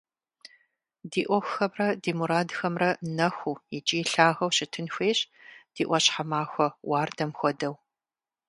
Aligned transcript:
Ди 1.11 1.21
ӏуэхухэмрэ 1.27 1.87
ди 2.01 2.11
мурадхэмрэ 2.17 2.89
нэхуу 3.15 3.55
икӏи 3.77 4.01
лъагэу 4.11 4.51
щытын 4.57 4.87
хуейщ, 4.93 5.19
ди 5.73 5.83
ӏуащхьэмахуэ 5.87 6.67
уардэм 6.89 7.31
хуэдэу. 7.37 7.75